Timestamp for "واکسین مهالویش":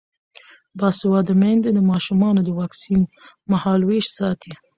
2.59-4.05